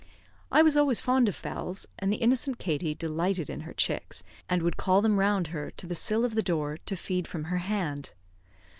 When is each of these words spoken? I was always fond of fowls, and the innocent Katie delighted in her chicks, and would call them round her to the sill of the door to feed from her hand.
I 0.51 0.63
was 0.63 0.75
always 0.77 0.99
fond 0.99 1.29
of 1.29 1.35
fowls, 1.35 1.85
and 1.99 2.11
the 2.11 2.15
innocent 2.17 2.57
Katie 2.57 2.95
delighted 2.95 3.51
in 3.51 3.59
her 3.59 3.71
chicks, 3.73 4.23
and 4.49 4.63
would 4.63 4.75
call 4.75 4.99
them 5.03 5.19
round 5.19 5.49
her 5.49 5.69
to 5.77 5.85
the 5.85 5.93
sill 5.93 6.25
of 6.25 6.33
the 6.33 6.41
door 6.41 6.77
to 6.87 6.95
feed 6.95 7.27
from 7.27 7.43
her 7.43 7.59
hand. 7.59 8.13